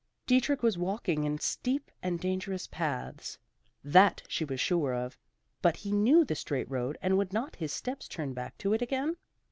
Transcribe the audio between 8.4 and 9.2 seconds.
to it again?